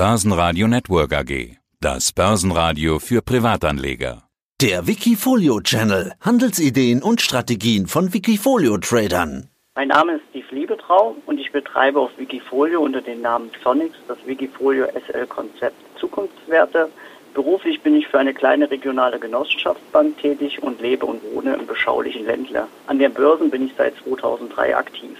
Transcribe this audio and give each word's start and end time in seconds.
Börsenradio 0.00 0.66
Network 0.66 1.12
AG. 1.12 1.58
Das 1.78 2.10
Börsenradio 2.12 2.98
für 3.00 3.20
Privatanleger. 3.20 4.22
Der 4.62 4.86
Wikifolio 4.86 5.60
Channel. 5.60 6.14
Handelsideen 6.22 7.02
und 7.02 7.20
Strategien 7.20 7.86
von 7.86 8.14
Wikifolio 8.14 8.78
Tradern. 8.78 9.50
Mein 9.74 9.88
Name 9.88 10.14
ist 10.14 10.22
Steve 10.30 10.46
Liebetrau 10.52 11.16
und 11.26 11.38
ich 11.38 11.52
betreibe 11.52 12.00
auf 12.00 12.12
Wikifolio 12.16 12.80
unter 12.80 13.02
dem 13.02 13.20
Namen 13.20 13.50
Sonics 13.62 13.98
das 14.08 14.16
Wikifolio 14.24 14.86
SL 14.86 15.26
Konzept 15.26 15.76
Zukunftswerte. 15.98 16.88
Beruflich 17.34 17.82
bin 17.82 17.94
ich 17.94 18.08
für 18.08 18.20
eine 18.20 18.32
kleine 18.32 18.70
regionale 18.70 19.18
Genossenschaftsbank 19.20 20.16
tätig 20.16 20.62
und 20.62 20.80
lebe 20.80 21.04
und 21.04 21.20
wohne 21.34 21.56
im 21.56 21.66
beschaulichen 21.66 22.24
Ländler. 22.24 22.68
An 22.86 22.98
den 22.98 23.12
Börsen 23.12 23.50
bin 23.50 23.66
ich 23.66 23.74
seit 23.76 23.92
2003 23.98 24.74
aktiv. 24.74 25.18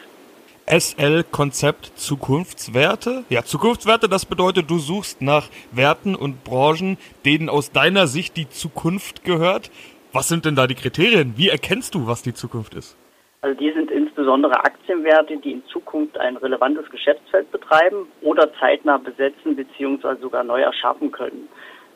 SL-Konzept 0.71 1.99
Zukunftswerte. 1.99 3.25
Ja, 3.29 3.43
Zukunftswerte, 3.43 4.09
das 4.09 4.25
bedeutet, 4.25 4.71
du 4.71 4.79
suchst 4.79 5.21
nach 5.21 5.49
Werten 5.73 6.15
und 6.15 6.45
Branchen, 6.45 6.97
denen 7.25 7.49
aus 7.49 7.73
deiner 7.73 8.07
Sicht 8.07 8.37
die 8.37 8.49
Zukunft 8.49 9.25
gehört. 9.25 9.73
Was 10.13 10.29
sind 10.29 10.45
denn 10.45 10.55
da 10.55 10.69
die 10.69 10.77
Kriterien? 10.77 11.35
Wie 11.37 11.49
erkennst 11.49 11.97
du, 11.97 12.07
was 12.07 12.23
die 12.23 12.35
Zukunft 12.35 12.75
ist? 12.75 12.97
Also 13.43 13.59
die 13.59 13.73
sind 13.73 13.91
insbesondere 13.91 14.65
Aktienwerte, 14.65 15.39
die 15.39 15.53
in 15.53 15.65
Zukunft 15.67 16.17
ein 16.19 16.37
relevantes 16.37 16.89
Geschäftsfeld 16.91 17.51
betreiben 17.51 18.07
oder 18.21 18.53
zeitnah 18.61 18.99
besetzen 18.99 19.57
bzw. 19.57 20.21
sogar 20.21 20.45
neu 20.45 20.61
erschaffen 20.61 21.11
können. 21.11 21.49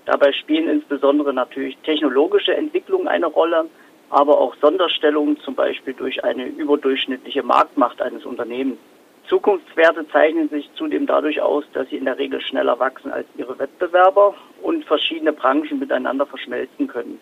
Dabei 0.06 0.32
spielen 0.32 0.68
insbesondere 0.68 1.32
natürlich 1.32 1.77
technologische 1.84 2.54
Entwicklungen 2.56 3.06
eine 3.06 3.27
Rolle, 3.27 3.66
aber 4.14 4.41
auch 4.41 4.54
Sonderstellungen, 4.60 5.38
zum 5.41 5.56
Beispiel 5.56 5.92
durch 5.92 6.23
eine 6.23 6.46
überdurchschnittliche 6.46 7.42
Marktmacht 7.42 8.00
eines 8.00 8.24
Unternehmens. 8.24 8.78
Zukunftswerte 9.28 10.06
zeichnen 10.09 10.48
sich 10.50 10.70
zudem 10.74 11.06
dadurch 11.06 11.40
aus, 11.40 11.64
dass 11.73 11.88
sie 11.88 11.96
in 11.96 12.04
der 12.04 12.16
Regel 12.16 12.40
schneller 12.40 12.78
wachsen 12.78 13.10
als 13.10 13.27
ihre 13.37 13.59
Wettbewerber 13.59 14.34
und 14.62 14.84
verschiedene 14.84 15.32
Branchen 15.32 15.80
miteinander 15.80 16.27
verschmelzen 16.27 16.87
können. 16.87 17.18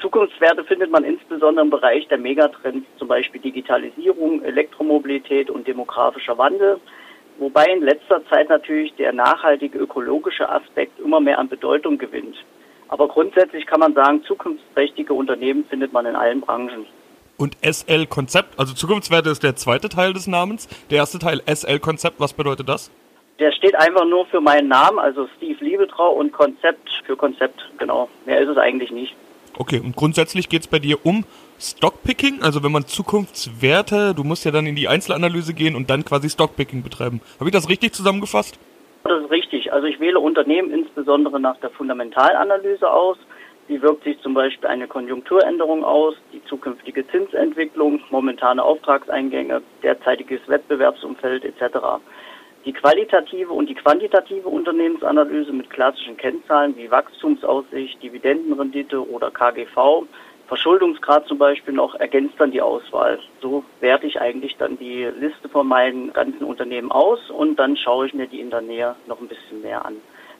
Zukunftswerte 0.00 0.64
findet 0.64 0.90
man 0.90 1.04
insbesondere 1.04 1.64
im 1.64 1.70
Bereich 1.70 2.06
der 2.08 2.18
Megatrends, 2.18 2.86
zum 2.98 3.08
Beispiel 3.08 3.40
Digitalisierung, 3.40 4.42
Elektromobilität 4.42 5.48
und 5.48 5.66
demografischer 5.66 6.36
Wandel, 6.36 6.78
wobei 7.38 7.64
in 7.64 7.82
letzter 7.82 8.24
Zeit 8.26 8.50
natürlich 8.50 8.94
der 8.96 9.12
nachhaltige 9.12 9.78
ökologische 9.78 10.48
Aspekt 10.48 11.00
immer 11.00 11.20
mehr 11.20 11.38
an 11.38 11.48
Bedeutung 11.48 11.96
gewinnt. 11.96 12.36
Aber 12.92 13.08
grundsätzlich 13.08 13.64
kann 13.64 13.80
man 13.80 13.94
sagen, 13.94 14.22
zukunftsträchtige 14.24 15.14
Unternehmen 15.14 15.64
findet 15.64 15.94
man 15.94 16.04
in 16.04 16.14
allen 16.14 16.42
Branchen. 16.42 16.84
Und 17.38 17.56
SL-Konzept, 17.62 18.58
also 18.58 18.74
Zukunftswerte 18.74 19.30
ist 19.30 19.42
der 19.42 19.56
zweite 19.56 19.88
Teil 19.88 20.12
des 20.12 20.26
Namens. 20.26 20.68
Der 20.90 20.98
erste 20.98 21.18
Teil 21.18 21.40
SL-Konzept, 21.46 22.20
was 22.20 22.34
bedeutet 22.34 22.68
das? 22.68 22.90
Der 23.38 23.50
steht 23.52 23.74
einfach 23.76 24.04
nur 24.04 24.26
für 24.26 24.42
meinen 24.42 24.68
Namen, 24.68 24.98
also 24.98 25.26
Steve 25.38 25.64
Liebetrau 25.64 26.10
und 26.10 26.32
Konzept 26.32 26.90
für 27.06 27.16
Konzept, 27.16 27.66
genau. 27.78 28.10
Mehr 28.26 28.42
ist 28.42 28.50
es 28.50 28.58
eigentlich 28.58 28.90
nicht. 28.90 29.16
Okay, 29.56 29.80
und 29.80 29.96
grundsätzlich 29.96 30.50
geht 30.50 30.60
es 30.60 30.66
bei 30.66 30.78
dir 30.78 30.98
um 31.02 31.24
Stockpicking, 31.58 32.42
also 32.42 32.62
wenn 32.62 32.72
man 32.72 32.86
Zukunftswerte, 32.86 34.14
du 34.14 34.22
musst 34.22 34.44
ja 34.44 34.50
dann 34.50 34.66
in 34.66 34.76
die 34.76 34.88
Einzelanalyse 34.88 35.54
gehen 35.54 35.76
und 35.76 35.88
dann 35.88 36.04
quasi 36.04 36.28
Stockpicking 36.28 36.82
betreiben. 36.82 37.22
Habe 37.40 37.48
ich 37.48 37.54
das 37.54 37.70
richtig 37.70 37.94
zusammengefasst? 37.94 38.58
Das 39.04 39.22
ist 39.22 39.30
richtig. 39.30 39.72
Also 39.72 39.86
ich 39.86 40.00
wähle 40.00 40.20
Unternehmen 40.20 40.70
insbesondere 40.70 41.40
nach 41.40 41.56
der 41.58 41.70
Fundamentalanalyse 41.70 42.90
aus. 42.90 43.18
Wie 43.68 43.80
wirkt 43.80 44.04
sich 44.04 44.20
zum 44.20 44.34
Beispiel 44.34 44.68
eine 44.68 44.88
Konjunkturänderung 44.88 45.84
aus, 45.84 46.14
die 46.32 46.44
zukünftige 46.44 47.06
Zinsentwicklung, 47.08 48.00
momentane 48.10 48.62
Auftragseingänge, 48.62 49.62
derzeitiges 49.82 50.40
Wettbewerbsumfeld 50.48 51.44
etc. 51.44 51.78
Die 52.64 52.72
qualitative 52.72 53.52
und 53.52 53.68
die 53.68 53.74
quantitative 53.74 54.48
Unternehmensanalyse 54.48 55.52
mit 55.52 55.70
klassischen 55.70 56.16
Kennzahlen 56.16 56.76
wie 56.76 56.90
Wachstumsaussicht, 56.90 58.02
Dividendenrendite 58.02 59.08
oder 59.08 59.30
KGV 59.30 60.06
Verschuldungsgrad 60.52 61.26
zum 61.28 61.38
Beispiel 61.38 61.72
noch 61.72 61.94
ergänzt 61.94 62.34
dann 62.36 62.50
die 62.50 62.60
Auswahl. 62.60 63.18
So 63.40 63.64
werte 63.80 64.06
ich 64.06 64.20
eigentlich 64.20 64.54
dann 64.58 64.76
die 64.76 65.04
Liste 65.18 65.48
von 65.48 65.66
meinen 65.66 66.12
ganzen 66.12 66.44
Unternehmen 66.44 66.92
aus 66.92 67.30
und 67.30 67.58
dann 67.58 67.74
schaue 67.74 68.06
ich 68.06 68.12
mir 68.12 68.26
die 68.26 68.40
in 68.40 68.50
der 68.50 68.60
Nähe 68.60 68.94
noch 69.06 69.18
ein 69.18 69.28
bisschen 69.28 69.62
mehr 69.62 69.86
an. 69.86 69.96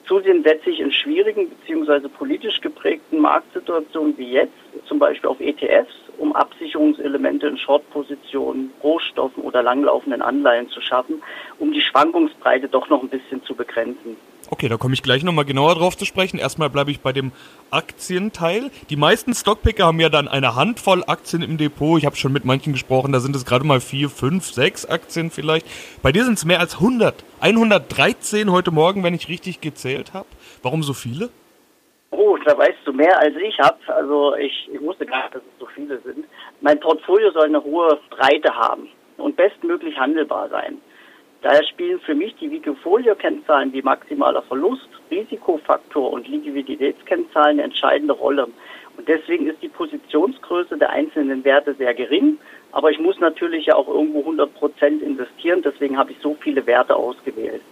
Zudem 0.06 0.42
setze 0.42 0.68
ich 0.68 0.80
in 0.80 0.92
schwierigen 0.92 1.48
bzw. 1.48 2.08
politisch 2.08 2.60
geprägten 2.60 3.20
Marktsituationen 3.20 4.18
wie 4.18 4.32
jetzt 4.32 4.52
zum 4.84 4.98
Beispiel 4.98 5.30
auf 5.30 5.40
ETFs, 5.40 5.94
um 6.18 6.36
Absicherungselemente 6.36 7.46
in 7.46 7.56
Shortpositionen, 7.56 8.70
Rohstoffen 8.82 9.42
oder 9.42 9.62
langlaufenden 9.62 10.20
Anleihen 10.20 10.68
zu 10.68 10.82
schaffen, 10.82 11.22
um 11.58 11.72
die 11.72 11.80
Schwankungsbreite 11.80 12.68
doch 12.68 12.90
noch 12.90 13.02
ein 13.02 13.08
bisschen 13.08 13.42
zu 13.44 13.54
begrenzen. 13.54 14.18
Okay, 14.52 14.68
da 14.68 14.76
komme 14.76 14.92
ich 14.92 15.02
gleich 15.02 15.24
nochmal 15.24 15.46
genauer 15.46 15.76
drauf 15.76 15.96
zu 15.96 16.04
sprechen. 16.04 16.38
Erstmal 16.38 16.68
bleibe 16.68 16.90
ich 16.90 17.00
bei 17.00 17.14
dem 17.14 17.32
Aktienteil. 17.70 18.70
Die 18.90 18.96
meisten 18.96 19.32
Stockpicker 19.32 19.86
haben 19.86 19.98
ja 19.98 20.10
dann 20.10 20.28
eine 20.28 20.54
Handvoll 20.54 21.02
Aktien 21.06 21.40
im 21.40 21.56
Depot. 21.56 21.98
Ich 21.98 22.04
habe 22.04 22.16
schon 22.16 22.34
mit 22.34 22.44
manchen 22.44 22.74
gesprochen, 22.74 23.12
da 23.12 23.20
sind 23.20 23.34
es 23.34 23.46
gerade 23.46 23.64
mal 23.64 23.80
vier, 23.80 24.10
fünf, 24.10 24.44
sechs 24.52 24.84
Aktien 24.84 25.30
vielleicht. 25.30 25.66
Bei 26.02 26.12
dir 26.12 26.26
sind 26.26 26.34
es 26.34 26.44
mehr 26.44 26.60
als 26.60 26.74
100. 26.74 27.24
113 27.40 28.52
heute 28.52 28.72
Morgen, 28.72 29.02
wenn 29.02 29.14
ich 29.14 29.30
richtig 29.30 29.62
gezählt 29.62 30.12
habe. 30.12 30.26
Warum 30.62 30.82
so 30.82 30.92
viele? 30.92 31.30
Oh, 32.10 32.36
da 32.44 32.56
weißt 32.58 32.80
du 32.84 32.92
mehr 32.92 33.18
als 33.20 33.34
ich 33.36 33.58
habe. 33.58 33.78
Also 33.86 34.34
ich, 34.34 34.68
ich 34.70 34.82
wusste 34.82 35.06
gar 35.06 35.22
nicht, 35.22 35.36
dass 35.36 35.42
es 35.42 35.60
so 35.60 35.66
viele 35.74 35.98
sind. 36.02 36.26
Mein 36.60 36.78
Portfolio 36.78 37.30
soll 37.30 37.46
eine 37.46 37.64
hohe 37.64 37.98
Breite 38.10 38.54
haben 38.54 38.86
und 39.16 39.34
bestmöglich 39.34 39.96
handelbar 39.96 40.50
sein. 40.50 40.76
Daher 41.42 41.64
spielen 41.64 41.98
für 42.00 42.14
mich 42.14 42.36
die 42.36 42.50
Wikifolio-Kennzahlen 42.50 43.72
wie 43.72 43.82
maximaler 43.82 44.42
Verlust, 44.42 44.88
Risikofaktor 45.10 46.12
und 46.12 46.28
Liquiditätskennzahlen 46.28 47.58
eine 47.58 47.64
entscheidende 47.64 48.14
Rolle. 48.14 48.46
Und 48.96 49.08
deswegen 49.08 49.48
ist 49.48 49.60
die 49.60 49.68
Positionsgröße 49.68 50.78
der 50.78 50.90
einzelnen 50.90 51.44
Werte 51.44 51.74
sehr 51.74 51.94
gering. 51.94 52.38
Aber 52.70 52.90
ich 52.90 53.00
muss 53.00 53.18
natürlich 53.18 53.66
ja 53.66 53.74
auch 53.74 53.88
irgendwo 53.88 54.20
100 54.20 54.54
Prozent 54.54 55.02
investieren. 55.02 55.62
Deswegen 55.62 55.98
habe 55.98 56.12
ich 56.12 56.18
so 56.20 56.36
viele 56.40 56.64
Werte 56.66 56.94
ausgewählt 56.94 57.62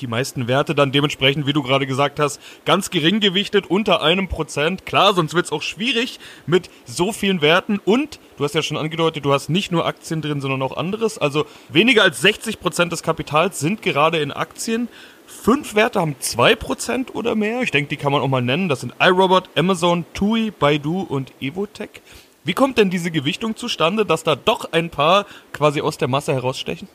die 0.00 0.06
meisten 0.06 0.48
Werte 0.48 0.74
dann 0.74 0.92
dementsprechend, 0.92 1.46
wie 1.46 1.52
du 1.52 1.62
gerade 1.62 1.86
gesagt 1.86 2.18
hast, 2.18 2.40
ganz 2.64 2.90
gering 2.90 3.20
gewichtet, 3.20 3.68
unter 3.68 4.02
einem 4.02 4.28
Prozent. 4.28 4.86
Klar, 4.86 5.14
sonst 5.14 5.34
wird 5.34 5.46
es 5.46 5.52
auch 5.52 5.62
schwierig 5.62 6.18
mit 6.46 6.70
so 6.84 7.12
vielen 7.12 7.42
Werten. 7.42 7.78
Und 7.84 8.18
du 8.36 8.44
hast 8.44 8.54
ja 8.54 8.62
schon 8.62 8.76
angedeutet, 8.76 9.24
du 9.24 9.32
hast 9.32 9.48
nicht 9.48 9.72
nur 9.72 9.86
Aktien 9.86 10.22
drin, 10.22 10.40
sondern 10.40 10.62
auch 10.62 10.76
anderes. 10.76 11.18
Also 11.18 11.46
weniger 11.68 12.02
als 12.02 12.20
60 12.20 12.60
Prozent 12.60 12.92
des 12.92 13.02
Kapitals 13.02 13.60
sind 13.60 13.82
gerade 13.82 14.18
in 14.18 14.32
Aktien. 14.32 14.88
Fünf 15.26 15.74
Werte 15.74 16.00
haben 16.00 16.16
zwei 16.18 16.56
Prozent 16.56 17.14
oder 17.14 17.34
mehr. 17.34 17.62
Ich 17.62 17.70
denke, 17.70 17.88
die 17.88 17.96
kann 17.96 18.12
man 18.12 18.20
auch 18.20 18.28
mal 18.28 18.42
nennen. 18.42 18.68
Das 18.68 18.80
sind 18.80 18.94
iRobot, 19.00 19.48
Amazon, 19.56 20.04
TUI, 20.12 20.50
Baidu 20.50 21.02
und 21.02 21.32
Evotech. 21.40 22.02
Wie 22.42 22.54
kommt 22.54 22.78
denn 22.78 22.90
diese 22.90 23.10
Gewichtung 23.10 23.54
zustande, 23.54 24.04
dass 24.04 24.24
da 24.24 24.34
doch 24.34 24.72
ein 24.72 24.90
paar 24.90 25.26
quasi 25.52 25.80
aus 25.80 25.98
der 25.98 26.08
Masse 26.08 26.32
herausstechen? 26.32 26.88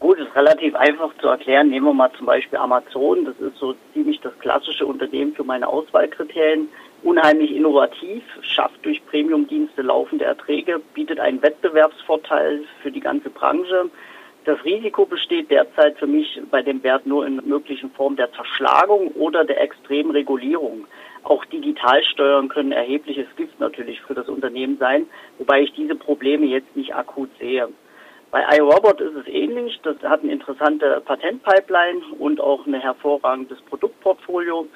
Gut, 0.00 0.18
ist 0.18 0.34
relativ 0.36 0.76
einfach 0.76 1.10
zu 1.20 1.26
erklären. 1.26 1.70
Nehmen 1.70 1.86
wir 1.86 1.92
mal 1.92 2.12
zum 2.16 2.26
Beispiel 2.26 2.58
Amazon. 2.58 3.24
Das 3.24 3.38
ist 3.40 3.58
so 3.58 3.74
ziemlich 3.92 4.20
das 4.20 4.38
klassische 4.38 4.86
Unternehmen 4.86 5.34
für 5.34 5.42
meine 5.42 5.66
Auswahlkriterien. 5.66 6.68
Unheimlich 7.02 7.54
innovativ, 7.54 8.22
schafft 8.42 8.84
durch 8.84 9.04
Premiumdienste 9.06 9.82
laufende 9.82 10.24
Erträge, 10.24 10.80
bietet 10.94 11.18
einen 11.18 11.42
Wettbewerbsvorteil 11.42 12.64
für 12.82 12.92
die 12.92 13.00
ganze 13.00 13.30
Branche. 13.30 13.90
Das 14.44 14.64
Risiko 14.64 15.04
besteht 15.04 15.50
derzeit 15.50 15.98
für 15.98 16.06
mich 16.06 16.40
bei 16.50 16.62
dem 16.62 16.82
Wert 16.82 17.04
nur 17.04 17.26
in 17.26 17.36
möglichen 17.44 17.90
Form 17.90 18.16
der 18.16 18.32
Zerschlagung 18.32 19.08
oder 19.08 19.44
der 19.44 19.60
extremen 19.60 20.12
Regulierung. 20.12 20.86
Auch 21.24 21.44
Digitalsteuern 21.44 22.48
können 22.48 22.72
erhebliches 22.72 23.26
Gift 23.36 23.58
natürlich 23.58 24.00
für 24.00 24.14
das 24.14 24.28
Unternehmen 24.28 24.78
sein, 24.78 25.06
wobei 25.38 25.62
ich 25.62 25.72
diese 25.74 25.96
Probleme 25.96 26.46
jetzt 26.46 26.74
nicht 26.76 26.94
akut 26.94 27.30
sehe. 27.38 27.68
Bei 28.30 28.44
iRobot 28.58 29.00
ist 29.00 29.16
es 29.16 29.26
ähnlich. 29.26 29.80
Das 29.82 29.96
hat 30.02 30.22
eine 30.22 30.32
interessante 30.32 31.00
Patentpipeline 31.04 32.02
und 32.18 32.40
auch 32.40 32.66
ein 32.66 32.74
hervorragendes 32.74 33.58
Produktportfolio. 33.62 34.66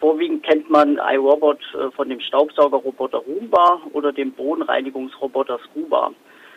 Vorwiegend 0.00 0.42
kennt 0.42 0.68
man 0.68 0.98
iRobot 0.98 1.60
äh, 1.74 1.90
von 1.92 2.08
dem 2.08 2.20
Staubsaugerroboter 2.20 3.18
Roomba 3.18 3.80
oder 3.92 4.12
dem 4.12 4.32
Bodenreinigungsroboter 4.32 5.60
Scuba. 5.70 6.10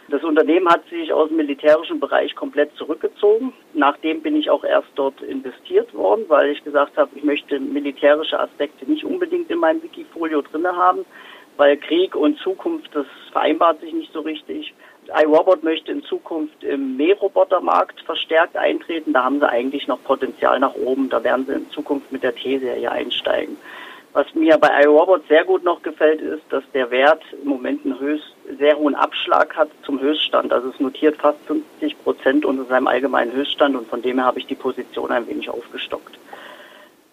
Das 0.10 0.24
Unternehmen 0.24 0.68
hat 0.68 0.88
sich 0.90 1.14
aus 1.14 1.28
dem 1.28 1.38
militärischen 1.38 2.00
Bereich 2.00 2.36
komplett 2.36 2.76
zurückgezogen. 2.76 3.54
Nachdem 3.76 4.24
bin 4.24 4.36
ich 4.36 4.50
auch 4.50 4.64
erst 4.64 4.90
dort 4.96 5.22
investiert 5.22 5.94
worden, 5.94 6.26
weil 6.30 6.50
ich 6.50 6.64
gesagt 6.64 6.98
habe, 6.98 7.12
ich 7.16 7.24
möchte 7.24 7.60
militärische 7.60 8.40
Aspekte 8.40 8.90
nicht 8.90 9.06
unbedingt 9.06 9.52
in 9.52 9.60
meinem 9.60 9.84
Wikifolio 9.84 10.42
drinne 10.42 10.76
haben, 10.76 11.06
weil 11.60 11.76
Krieg 11.76 12.16
und 12.16 12.40
Zukunft, 12.40 12.90
das 12.94 13.06
vereinbart 13.34 13.82
sich 13.82 13.94
nicht 13.94 14.14
so 14.14 14.22
richtig 14.22 14.74
iRobot 15.14 15.62
möchte 15.64 15.92
in 15.92 16.04
Zukunft 16.04 16.64
im 16.64 16.96
Mährobotermarkt 16.96 18.00
verstärkt 18.02 18.56
eintreten. 18.56 19.12
Da 19.12 19.26
haben 19.26 19.40
sie 19.40 19.50
eigentlich 19.50 19.88
noch 19.88 20.02
Potenzial 20.04 20.60
nach 20.60 20.76
oben. 20.76 21.10
Da 21.10 21.22
werden 21.24 21.46
sie 21.46 21.54
in 21.54 21.70
Zukunft 21.72 22.12
mit 22.12 22.24
der 22.24 22.34
T-Serie 22.34 22.90
einsteigen. 22.90 23.58
Was 24.14 24.34
mir 24.36 24.58
bei 24.58 24.84
iRobot 24.84 25.28
sehr 25.28 25.44
gut 25.44 25.64
noch 25.64 25.82
gefällt, 25.82 26.22
ist, 26.22 26.44
dass 26.50 26.64
der 26.74 26.92
Wert 26.92 27.24
im 27.44 27.50
Moment 27.50 27.84
einen 27.84 28.00
höchst, 28.00 28.34
sehr 28.58 28.78
hohen 28.78 28.96
Abschlag 28.96 29.56
hat 29.58 29.70
zum 29.84 30.00
Höchststand. 30.00 30.54
Also 30.54 30.70
es 30.70 30.80
notiert 30.80 31.18
fast 31.18 31.40
50 31.46 32.04
Prozent 32.04 32.46
unter 32.46 32.64
seinem 32.66 32.88
allgemeinen 32.88 33.34
Höchststand 33.34 33.76
und 33.76 33.88
von 33.90 34.02
dem 34.02 34.18
her 34.18 34.26
habe 34.26 34.40
ich 34.40 34.48
die 34.48 34.56
Position 34.56 35.12
ein 35.12 35.28
wenig 35.28 35.50
aufgestockt. 35.50 36.19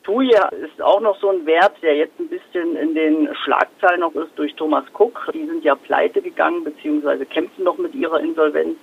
TUI 0.06 0.30
ist 0.62 0.80
auch 0.80 1.00
noch 1.00 1.18
so 1.18 1.30
ein 1.30 1.44
Wert, 1.46 1.82
der 1.82 1.96
jetzt 1.96 2.18
ein 2.20 2.28
bisschen 2.28 2.76
in 2.76 2.94
den 2.94 3.28
Schlagzeilen 3.42 4.00
noch 4.00 4.14
ist 4.14 4.30
durch 4.36 4.54
Thomas 4.54 4.84
Cook. 4.96 5.28
Die 5.34 5.46
sind 5.46 5.64
ja 5.64 5.74
pleite 5.74 6.22
gegangen 6.22 6.62
beziehungsweise 6.62 7.26
kämpfen 7.26 7.64
noch 7.64 7.76
mit 7.76 7.92
ihrer 7.92 8.20
Insolvenz. 8.20 8.76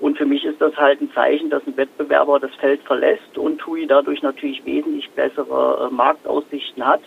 Und 0.00 0.16
für 0.16 0.24
mich 0.24 0.42
ist 0.42 0.62
das 0.62 0.74
halt 0.78 1.02
ein 1.02 1.12
Zeichen, 1.12 1.50
dass 1.50 1.66
ein 1.66 1.76
Wettbewerber 1.76 2.40
das 2.40 2.54
Feld 2.54 2.80
verlässt 2.84 3.36
und 3.36 3.58
TUI 3.58 3.86
dadurch 3.86 4.22
natürlich 4.22 4.64
wesentlich 4.64 5.10
bessere 5.10 5.86
äh, 5.90 5.94
Marktaussichten 5.94 6.84
hat. 6.84 7.02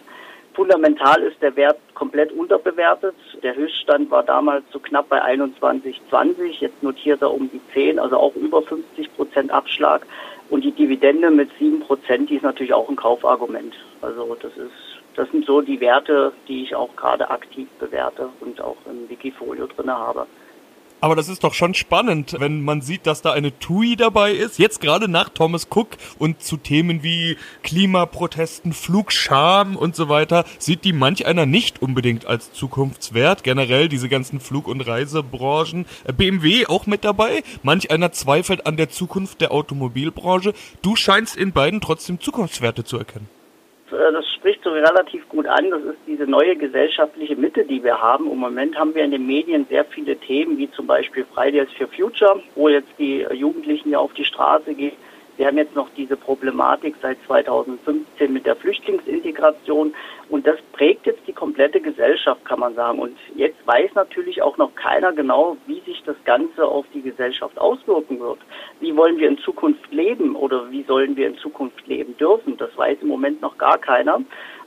Fundamental 0.54 1.24
ist 1.24 1.42
der 1.42 1.56
Wert 1.56 1.80
komplett 1.96 2.32
unterbewertet. 2.32 3.16
Der 3.42 3.56
Höchststand 3.56 4.12
war 4.12 4.24
damals 4.24 4.66
so 4.72 4.78
knapp 4.80 5.10
bei 5.10 5.20
21,20. 5.24 6.60
Jetzt 6.60 6.84
notiert 6.84 7.24
er 7.24 7.32
um 7.32 7.50
die 7.52 7.62
10, 7.74 7.98
also 7.98 8.18
auch 8.18 8.36
über 8.36 8.62
50 8.62 9.16
Prozent 9.16 9.52
Abschlag. 9.52 10.06
Und 10.50 10.64
die 10.64 10.72
Dividende 10.72 11.30
mit 11.30 11.50
7 11.60 11.82
Prozent, 11.82 12.30
die 12.30 12.36
ist 12.36 12.44
natürlich 12.44 12.74
auch 12.74 12.88
ein 12.90 12.96
Kaufargument. 12.96 13.74
Also 14.02 14.36
das 14.42 14.56
ist, 14.56 14.72
das 15.16 15.30
sind 15.32 15.46
so 15.46 15.62
die 15.62 15.82
Werte, 15.82 16.32
die 16.48 16.64
ich 16.64 16.76
auch 16.76 16.96
gerade 16.96 17.30
aktiv 17.30 17.68
bewerte 17.80 18.30
und 18.40 18.62
auch 18.62 18.78
im 18.90 19.10
Wikifolio 19.10 19.68
drin 19.68 19.92
habe. 19.92 20.26
Aber 21.00 21.16
das 21.16 21.30
ist 21.30 21.44
doch 21.44 21.54
schon 21.54 21.76
spannend, 21.76 22.36
wenn 22.40 22.64
man 22.64 22.82
sieht, 22.82 23.06
dass 23.06 23.22
da 23.22 23.32
eine 23.32 23.58
TUI 23.60 23.96
dabei 23.96 24.32
ist. 24.32 24.58
Jetzt 24.58 24.82
gerade 24.82 25.08
nach 25.08 25.30
Thomas 25.30 25.68
Cook 25.70 25.90
und 26.18 26.42
zu 26.42 26.58
Themen 26.58 27.04
wie 27.04 27.38
Klimaprotesten, 27.62 28.74
Flugscham 28.74 29.76
und 29.76 29.96
so 29.96 30.10
weiter, 30.10 30.44
sieht 30.58 30.86
die 30.86 30.94
manch 30.94 31.28
einer 31.28 31.46
nicht 31.46 31.84
unbedingt 31.84 32.26
als 32.26 32.52
zukunftswert. 32.52 33.44
Generell 33.44 33.90
diese 33.90 34.10
ganzen 34.10 34.40
Flug- 34.40 34.68
und 34.68 34.82
Reisebranchen. 34.82 35.86
Äh, 36.06 36.14
BMW 36.14 36.66
auch 36.66 36.88
mit 36.88 37.04
dabei. 37.04 37.44
Manch 37.62 37.92
einer 37.92 38.12
zweifelt 38.12 38.66
an 38.66 38.76
der 38.76 38.90
Zukunft 38.90 39.40
der 39.42 39.52
Automobilbranche. 39.52 40.54
Du 40.82 40.96
scheinst 40.96 41.36
in 41.36 41.52
beiden 41.52 41.80
trotzdem 41.80 42.20
Zukunftswerte 42.20 42.84
zu 42.84 42.98
erkennen. 42.98 43.37
Äh, 43.92 44.12
das 44.12 44.26
spricht 44.34 44.64
so 44.64 44.72
relativ 44.72 45.28
gut 45.30 45.48
an. 45.48 45.70
Das 45.70 45.82
ist 45.82 46.00
diese 46.08 46.26
neue 46.26 46.56
gesellschaftliche 46.56 47.36
Mitte, 47.36 47.66
die 47.66 47.84
wir 47.84 48.02
haben. 48.02 48.32
Im 48.32 48.38
Moment 48.38 48.78
haben 48.78 48.96
wir 48.96 49.04
in 49.04 49.12
den 49.12 49.26
Medien 49.26 49.66
sehr 49.70 49.86
viele 49.86 50.16
Themen, 50.18 50.58
wie 50.58 50.70
zum 50.72 50.88
Beispiel 50.88 51.26
Fridays 51.34 51.70
for 51.78 51.88
Future, 51.88 52.42
wo 52.56 52.70
jetzt 52.70 52.92
die 53.00 53.26
Jugendlichen 53.34 53.92
ja 53.92 54.00
auf 54.00 54.14
die 54.14 54.26
Straße 54.26 54.74
gehen 54.74 54.94
wir 55.38 55.46
haben 55.46 55.58
jetzt 55.58 55.76
noch 55.76 55.90
diese 55.96 56.18
Problematik 56.18 56.96
seit 57.02 57.18
2015 57.28 58.34
mit 58.34 58.46
der 58.46 58.56
Flüchtlingsintegration 58.56 59.94
und 60.30 60.46
das 60.46 60.60
prägt 60.74 61.06
jetzt 61.06 61.26
die 61.26 61.34
komplette 61.34 61.80
Gesellschaft, 61.80 62.44
kann 62.44 62.60
man 62.60 62.76
sagen. 62.76 63.00
Und 63.00 63.18
jetzt 63.36 63.66
weiß 63.66 63.92
natürlich 63.96 64.42
auch 64.42 64.58
noch 64.58 64.76
keiner 64.76 65.14
genau, 65.14 65.56
wie 65.68 65.80
sich 65.82 66.04
das 66.06 66.18
Ganze 66.26 66.66
auf 66.66 66.86
die 66.94 67.02
Gesellschaft 67.02 67.58
auswirken 67.58 68.20
wird. 68.20 68.40
Wie 68.82 68.96
wollen 68.96 69.18
wir 69.18 69.30
in 69.30 69.38
Zukunft 69.38 69.92
leben 69.92 70.36
oder 70.36 70.70
wie 70.70 70.84
sollen 70.84 71.16
wir 71.16 71.28
in 71.28 71.38
Zukunft 71.38 71.88
leben 71.88 72.18
dürfen? 72.18 72.58
Das 72.58 72.76
weiß 72.76 72.98
im 73.02 73.08
Moment 73.08 73.42
noch 73.42 73.58
gar 73.58 73.78
keiner. 73.78 74.20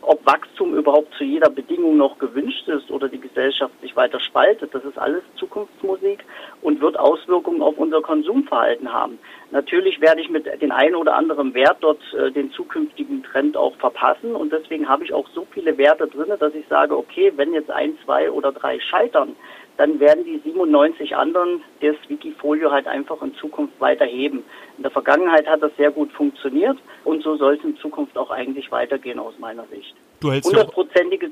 Ob 0.02 0.24
Wachstum 0.24 0.74
überhaupt 0.74 1.12
zu 1.14 1.24
jeder 1.24 1.50
Bedingung 1.50 1.98
noch 1.98 2.18
gewünscht 2.18 2.66
ist 2.68 2.90
oder 2.90 3.08
die 3.08 3.20
Gesellschaft 3.20 3.78
sich 3.82 3.94
weiter 3.96 4.18
spaltet, 4.18 4.74
das 4.74 4.82
ist 4.84 4.98
alles 4.98 5.22
Zukunftsmusik 5.36 6.24
und 6.62 6.80
wird 6.80 6.98
Auswirkungen 6.98 7.60
auf 7.60 7.76
unser 7.76 8.00
Konsumverhalten 8.00 8.90
haben. 8.90 9.18
Natürlich 9.50 10.00
werde 10.00 10.22
ich 10.22 10.30
mit 10.30 10.46
den 10.62 10.72
einen 10.72 10.94
oder 10.94 11.16
anderen 11.16 11.52
Wert 11.52 11.78
dort 11.80 12.00
äh, 12.14 12.30
den 12.30 12.50
zukünftigen 12.50 13.22
Trend 13.24 13.58
auch 13.58 13.76
verpassen 13.76 14.34
und 14.34 14.52
deswegen 14.52 14.88
habe 14.88 15.04
ich 15.04 15.12
auch 15.12 15.28
so 15.34 15.44
viele 15.52 15.76
Werte 15.78 16.06
drin, 16.06 16.32
dass 16.38 16.54
ich 16.54 16.66
sage, 16.68 16.96
okay, 16.96 17.32
wenn 17.36 17.52
jetzt 17.52 17.70
ein, 17.70 17.98
zwei 18.04 18.30
oder 18.30 18.52
drei 18.52 18.80
scheitern, 18.80 19.36
dann 19.76 19.98
werden 19.98 20.24
die 20.24 20.38
97 20.44 21.16
anderen 21.16 21.62
das 21.80 21.96
Wikifolio 22.08 22.70
halt 22.70 22.86
einfach 22.86 23.22
in 23.22 23.34
Zukunft 23.36 23.80
weiterheben. 23.80 24.44
In 24.76 24.82
der 24.82 24.90
Vergangenheit 24.90 25.46
hat 25.46 25.62
das 25.62 25.72
sehr 25.78 25.90
gut 25.90 26.12
funktioniert 26.12 26.76
und 27.04 27.22
so 27.22 27.36
soll 27.36 27.54
es 27.54 27.64
in 27.64 27.76
Zukunft 27.78 28.18
auch 28.18 28.30
eigentlich 28.30 28.70
weitergehen 28.70 29.18
aus 29.18 29.34
meiner 29.38 29.66
Sicht. 29.68 29.94
Du 30.20 30.30
hältst 30.30 30.50
hundertprozentige, 30.50 31.30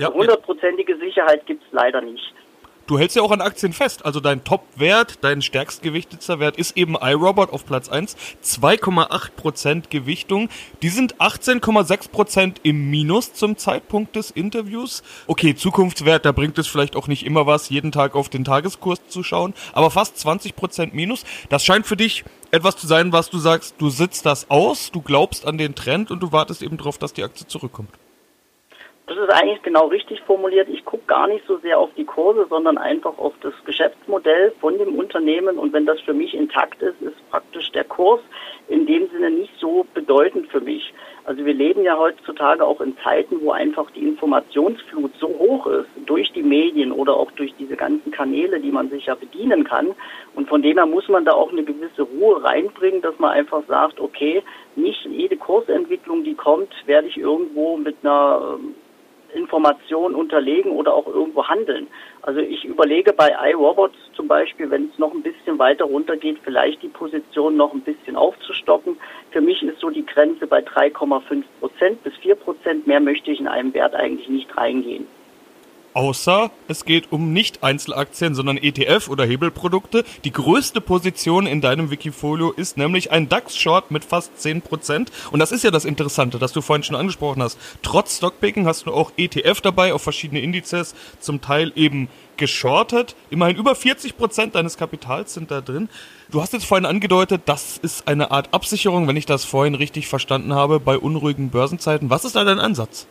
hundertprozentige 0.00 0.96
Sicherheit 0.98 1.44
gibt 1.46 1.64
es 1.64 1.72
leider 1.72 2.00
nicht. 2.00 2.32
Du 2.88 2.98
hältst 2.98 3.16
ja 3.16 3.22
auch 3.22 3.32
an 3.32 3.42
Aktien 3.42 3.74
fest. 3.74 4.06
Also 4.06 4.18
dein 4.18 4.44
Top-Wert, 4.44 5.18
dein 5.20 5.42
stärkstgewichtetster 5.42 6.40
Wert 6.40 6.56
ist 6.56 6.74
eben 6.74 6.96
iRobot 6.98 7.52
auf 7.52 7.66
Platz 7.66 7.90
1. 7.90 8.16
2,8% 8.42 9.90
Gewichtung. 9.90 10.48
Die 10.80 10.88
sind 10.88 11.16
18,6% 11.16 12.54
im 12.62 12.88
Minus 12.88 13.34
zum 13.34 13.58
Zeitpunkt 13.58 14.16
des 14.16 14.30
Interviews. 14.30 15.02
Okay, 15.26 15.54
Zukunftswert, 15.54 16.24
da 16.24 16.32
bringt 16.32 16.56
es 16.56 16.66
vielleicht 16.66 16.96
auch 16.96 17.08
nicht 17.08 17.26
immer 17.26 17.46
was, 17.46 17.68
jeden 17.68 17.92
Tag 17.92 18.14
auf 18.14 18.30
den 18.30 18.44
Tageskurs 18.44 19.06
zu 19.06 19.22
schauen. 19.22 19.52
Aber 19.74 19.90
fast 19.90 20.16
20% 20.16 20.94
Minus. 20.94 21.24
Das 21.50 21.66
scheint 21.66 21.86
für 21.86 21.96
dich 21.98 22.24
etwas 22.52 22.78
zu 22.78 22.86
sein, 22.86 23.12
was 23.12 23.28
du 23.28 23.36
sagst, 23.36 23.74
du 23.76 23.90
sitzt 23.90 24.24
das 24.24 24.50
aus, 24.50 24.92
du 24.92 25.02
glaubst 25.02 25.46
an 25.46 25.58
den 25.58 25.74
Trend 25.74 26.10
und 26.10 26.20
du 26.20 26.32
wartest 26.32 26.62
eben 26.62 26.78
darauf, 26.78 26.96
dass 26.96 27.12
die 27.12 27.22
Aktie 27.22 27.46
zurückkommt. 27.46 27.90
Das 29.08 29.16
ist 29.16 29.30
eigentlich 29.30 29.62
genau 29.62 29.86
richtig 29.86 30.20
formuliert. 30.20 30.68
Ich 30.68 30.84
gucke 30.84 31.04
gar 31.06 31.28
nicht 31.28 31.42
so 31.46 31.56
sehr 31.56 31.78
auf 31.78 31.88
die 31.96 32.04
Kurse, 32.04 32.46
sondern 32.50 32.76
einfach 32.76 33.16
auf 33.16 33.32
das 33.40 33.54
Geschäftsmodell 33.64 34.52
von 34.60 34.76
dem 34.76 34.96
Unternehmen. 34.96 35.58
Und 35.58 35.72
wenn 35.72 35.86
das 35.86 35.98
für 36.00 36.12
mich 36.12 36.34
intakt 36.34 36.82
ist, 36.82 37.00
ist 37.00 37.30
praktisch 37.30 37.72
der 37.72 37.84
Kurs 37.84 38.20
in 38.68 38.84
dem 38.84 39.08
Sinne 39.08 39.30
nicht 39.30 39.54
so 39.58 39.86
bedeutend 39.94 40.50
für 40.50 40.60
mich. 40.60 40.92
Also 41.24 41.46
wir 41.46 41.54
leben 41.54 41.84
ja 41.84 41.96
heutzutage 41.96 42.62
auch 42.62 42.82
in 42.82 42.98
Zeiten, 42.98 43.40
wo 43.40 43.52
einfach 43.52 43.90
die 43.92 44.06
Informationsflut 44.06 45.12
so 45.18 45.28
hoch 45.28 45.66
ist, 45.68 45.88
durch 46.04 46.30
die 46.32 46.42
Medien 46.42 46.92
oder 46.92 47.16
auch 47.16 47.30
durch 47.32 47.54
diese 47.58 47.76
ganzen 47.76 48.10
Kanäle, 48.12 48.60
die 48.60 48.70
man 48.70 48.90
sich 48.90 49.06
ja 49.06 49.14
bedienen 49.14 49.64
kann. 49.64 49.94
Und 50.34 50.50
von 50.50 50.60
dem 50.60 50.76
her 50.76 50.86
muss 50.86 51.08
man 51.08 51.24
da 51.24 51.32
auch 51.32 51.50
eine 51.50 51.64
gewisse 51.64 52.02
Ruhe 52.02 52.44
reinbringen, 52.44 53.00
dass 53.00 53.18
man 53.18 53.30
einfach 53.30 53.62
sagt, 53.68 54.00
okay, 54.00 54.42
nicht 54.76 55.06
jede 55.06 55.38
Kursentwicklung, 55.38 56.24
die 56.24 56.34
kommt, 56.34 56.74
werde 56.84 57.08
ich 57.08 57.16
irgendwo 57.16 57.78
mit 57.78 57.96
einer 58.02 58.58
ähm, 58.58 58.74
Informationen 59.34 60.14
unterlegen 60.14 60.72
oder 60.72 60.94
auch 60.94 61.06
irgendwo 61.06 61.46
handeln. 61.46 61.88
Also 62.22 62.40
ich 62.40 62.64
überlege 62.64 63.12
bei 63.12 63.34
iRobots 63.50 63.96
zum 64.14 64.28
Beispiel, 64.28 64.70
wenn 64.70 64.90
es 64.92 64.98
noch 64.98 65.12
ein 65.12 65.22
bisschen 65.22 65.58
weiter 65.58 65.84
runtergeht, 65.84 66.38
vielleicht 66.42 66.82
die 66.82 66.88
Position 66.88 67.56
noch 67.56 67.72
ein 67.72 67.82
bisschen 67.82 68.16
aufzustocken. 68.16 68.96
Für 69.30 69.40
mich 69.40 69.62
ist 69.62 69.80
so 69.80 69.90
die 69.90 70.06
Grenze 70.06 70.46
bei 70.46 70.60
3,5 70.60 71.44
Prozent 71.60 72.02
bis 72.02 72.16
4 72.16 72.34
Prozent. 72.36 72.86
Mehr 72.86 73.00
möchte 73.00 73.30
ich 73.30 73.40
in 73.40 73.48
einem 73.48 73.74
Wert 73.74 73.94
eigentlich 73.94 74.28
nicht 74.28 74.56
reingehen. 74.56 75.06
Außer 75.98 76.52
es 76.68 76.84
geht 76.84 77.10
um 77.10 77.32
nicht 77.32 77.64
Einzelaktien, 77.64 78.36
sondern 78.36 78.56
ETF 78.56 79.08
oder 79.08 79.26
Hebelprodukte. 79.26 80.04
Die 80.22 80.30
größte 80.30 80.80
Position 80.80 81.44
in 81.44 81.60
deinem 81.60 81.90
Wikifolio 81.90 82.52
ist 82.52 82.76
nämlich 82.76 83.10
ein 83.10 83.28
DAX-Short 83.28 83.90
mit 83.90 84.04
fast 84.04 84.30
10%. 84.38 85.08
Und 85.32 85.40
das 85.40 85.50
ist 85.50 85.64
ja 85.64 85.72
das 85.72 85.84
Interessante, 85.84 86.38
das 86.38 86.52
du 86.52 86.60
vorhin 86.60 86.84
schon 86.84 86.94
angesprochen 86.94 87.42
hast. 87.42 87.58
Trotz 87.82 88.18
Stockpicking 88.18 88.64
hast 88.64 88.86
du 88.86 88.92
auch 88.92 89.10
ETF 89.16 89.60
dabei 89.60 89.92
auf 89.92 90.00
verschiedene 90.00 90.40
Indizes, 90.40 90.94
zum 91.18 91.40
Teil 91.40 91.72
eben 91.74 92.06
geschortet. 92.36 93.16
Immerhin 93.28 93.56
über 93.56 93.72
40% 93.72 94.52
deines 94.52 94.76
Kapitals 94.76 95.34
sind 95.34 95.50
da 95.50 95.60
drin. 95.60 95.88
Du 96.30 96.40
hast 96.40 96.52
jetzt 96.52 96.66
vorhin 96.66 96.86
angedeutet, 96.86 97.42
das 97.46 97.76
ist 97.76 98.06
eine 98.06 98.30
Art 98.30 98.54
Absicherung, 98.54 99.08
wenn 99.08 99.16
ich 99.16 99.26
das 99.26 99.44
vorhin 99.44 99.74
richtig 99.74 100.06
verstanden 100.06 100.54
habe, 100.54 100.78
bei 100.78 100.96
unruhigen 100.96 101.50
Börsenzeiten. 101.50 102.08
Was 102.08 102.24
ist 102.24 102.36
da 102.36 102.44
dein 102.44 102.60
Ansatz? 102.60 103.08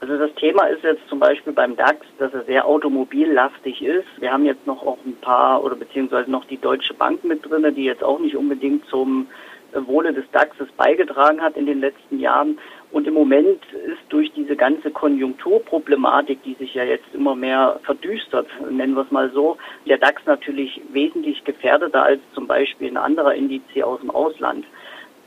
Also 0.00 0.16
das 0.16 0.34
Thema 0.36 0.64
ist 0.64 0.82
jetzt 0.82 1.06
zum 1.08 1.18
Beispiel 1.18 1.52
beim 1.52 1.76
DAX, 1.76 2.06
dass 2.18 2.32
er 2.32 2.44
sehr 2.44 2.66
automobillastig 2.66 3.82
ist. 3.82 4.08
Wir 4.18 4.32
haben 4.32 4.46
jetzt 4.46 4.66
noch 4.66 4.86
auch 4.86 4.98
ein 5.04 5.16
paar 5.20 5.62
oder 5.62 5.76
beziehungsweise 5.76 6.30
noch 6.30 6.46
die 6.46 6.56
Deutsche 6.56 6.94
Bank 6.94 7.22
mit 7.22 7.44
drin, 7.48 7.74
die 7.74 7.84
jetzt 7.84 8.02
auch 8.02 8.18
nicht 8.18 8.34
unbedingt 8.34 8.86
zum 8.86 9.26
Wohle 9.72 10.12
des 10.12 10.24
DAXes 10.32 10.68
beigetragen 10.76 11.42
hat 11.42 11.56
in 11.56 11.66
den 11.66 11.80
letzten 11.80 12.18
Jahren. 12.18 12.58
Und 12.92 13.06
im 13.06 13.14
Moment 13.14 13.62
ist 13.72 14.00
durch 14.08 14.32
diese 14.32 14.56
ganze 14.56 14.90
Konjunkturproblematik, 14.90 16.42
die 16.42 16.54
sich 16.54 16.74
ja 16.74 16.82
jetzt 16.82 17.04
immer 17.12 17.36
mehr 17.36 17.78
verdüstert, 17.84 18.48
nennen 18.68 18.94
wir 18.94 19.02
es 19.02 19.10
mal 19.12 19.30
so, 19.30 19.58
der 19.86 19.98
DAX 19.98 20.22
natürlich 20.26 20.80
wesentlich 20.92 21.44
gefährdeter 21.44 22.02
als 22.02 22.20
zum 22.34 22.46
Beispiel 22.46 22.88
ein 22.88 22.96
anderer 22.96 23.34
Indiz 23.34 23.62
aus 23.82 24.00
dem 24.00 24.10
Ausland. 24.10 24.64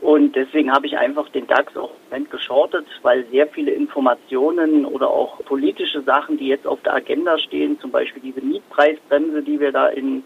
Und 0.04 0.36
deswegen 0.36 0.70
habe 0.70 0.86
ich 0.86 0.98
einfach 0.98 1.30
den 1.30 1.48
DAX 1.48 1.78
auch 1.78 1.92
geschortet, 2.30 2.86
weil 3.04 3.26
sehr 3.32 3.48
viele 3.48 3.72
Informationen 3.72 4.86
oder 4.86 5.10
auch 5.10 5.42
politische 5.46 6.02
Sachen, 6.02 6.38
die 6.38 6.48
jetzt 6.48 6.68
auf 6.68 6.82
der 6.82 6.96
Agenda 6.96 7.38
stehen, 7.38 7.80
zum 7.80 7.90
Beispiel 7.90 8.22
diese 8.22 8.42
Mietpreisbremse, 8.42 9.42
die 9.42 9.62
wir 9.62 9.72
da 9.72 9.88
in 9.88 10.26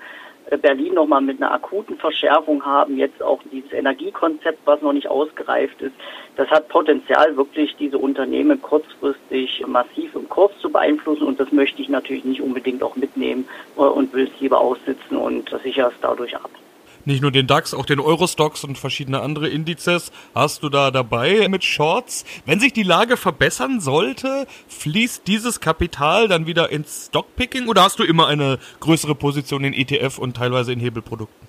äh, 0.49 0.57
Berlin 0.57 0.95
nochmal 0.95 1.21
mit 1.21 1.39
einer 1.39 1.51
akuten 1.51 1.95
Verschärfung 1.97 2.65
haben, 2.65 2.97
jetzt 2.97 3.21
auch 3.21 3.39
dieses 3.51 3.71
Energiekonzept, 3.71 4.57
was 4.65 4.81
noch 4.81 4.93
nicht 4.93 5.09
ausgereift 5.09 5.79
ist, 5.79 5.93
das 6.37 6.49
hat 6.49 6.69
Potenzial, 6.69 7.37
wirklich 7.37 7.75
diese 7.75 7.99
Unternehmen 7.99 8.59
kurzfristig 8.59 9.63
massiv 9.67 10.15
im 10.15 10.27
Kurs 10.27 10.51
zu 10.59 10.71
beeinflussen. 10.71 11.27
Und 11.27 11.39
das 11.39 11.51
möchte 11.51 11.83
ich 11.83 11.89
natürlich 11.89 12.25
nicht 12.25 12.41
unbedingt 12.41 12.81
auch 12.81 12.95
mitnehmen 12.95 13.47
äh, 13.77 13.81
und 13.81 14.11
will 14.11 14.27
es 14.27 14.41
lieber 14.41 14.59
aussitzen 14.59 15.17
und 15.17 15.55
sichere 15.63 15.89
es 15.89 15.99
dadurch 16.01 16.35
ab 16.35 16.49
nicht 17.07 17.21
nur 17.21 17.31
den 17.31 17.47
DAX, 17.47 17.73
auch 17.73 17.85
den 17.85 17.99
Eurostox 17.99 18.63
und 18.65 18.77
verschiedene 18.77 19.21
andere 19.21 19.47
Indizes 19.47 20.11
hast 20.35 20.61
du 20.61 20.69
da 20.69 20.91
dabei 20.91 21.47
mit 21.49 21.63
Shorts. 21.63 22.25
Wenn 22.45 22.59
sich 22.59 22.73
die 22.73 22.83
Lage 22.83 23.15
verbessern 23.15 23.79
sollte, 23.79 24.45
fließt 24.67 25.25
dieses 25.25 25.61
Kapital 25.61 26.27
dann 26.27 26.45
wieder 26.45 26.69
ins 26.69 27.07
Stockpicking 27.07 27.69
oder 27.69 27.83
hast 27.83 27.99
du 27.99 28.03
immer 28.03 28.27
eine 28.27 28.59
größere 28.81 29.15
Position 29.15 29.63
in 29.63 29.73
ETF 29.73 30.19
und 30.19 30.35
teilweise 30.35 30.73
in 30.73 30.79
Hebelprodukten? 30.81 31.47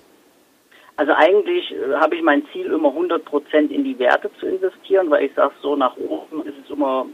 Also 0.95 1.11
eigentlich 1.13 1.71
äh, 1.71 1.95
habe 1.95 2.15
ich 2.15 2.23
mein 2.23 2.43
Ziel 2.51 2.67
immer 2.67 2.89
100 2.89 3.25
Prozent 3.25 3.71
in 3.71 3.83
die 3.83 3.99
Werte 3.99 4.31
zu 4.39 4.47
investieren, 4.47 5.09
weil 5.09 5.25
ich 5.25 5.33
sage, 5.33 5.53
so 5.61 5.75
nach 5.75 5.95
oben 5.97 6.45
ist 6.45 6.55
es 6.63 6.71
immer 6.71 7.05